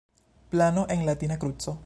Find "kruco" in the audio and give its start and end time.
1.37-1.79